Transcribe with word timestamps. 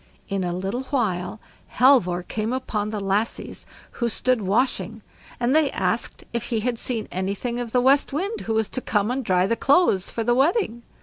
In 0.27 0.43
a 0.43 0.51
little 0.51 0.85
while 0.85 1.39
Halvor 1.77 2.23
came 2.27 2.51
upon 2.53 2.89
the 2.89 2.99
lassies 2.99 3.67
who 3.91 4.09
stood 4.09 4.41
washing, 4.41 5.03
and 5.39 5.55
they 5.55 5.69
asked 5.69 6.23
if 6.33 6.45
he 6.45 6.61
had 6.61 6.79
seen 6.79 7.07
anything 7.11 7.59
of 7.59 7.71
the 7.71 7.81
West 7.81 8.11
Wind 8.11 8.41
who 8.41 8.55
was 8.55 8.67
to 8.69 8.81
come 8.81 9.11
and 9.11 9.23
dry 9.23 9.45
the 9.45 9.55
clothes 9.55 10.09
for 10.09 10.23
the 10.23 10.33
wedding. 10.33 10.81